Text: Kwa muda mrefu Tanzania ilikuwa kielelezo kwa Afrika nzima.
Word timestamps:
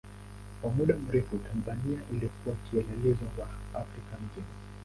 Kwa 0.61 0.71
muda 0.71 0.95
mrefu 0.97 1.37
Tanzania 1.37 1.99
ilikuwa 2.11 2.55
kielelezo 2.55 3.25
kwa 3.35 3.45
Afrika 3.81 4.15
nzima. 4.25 4.47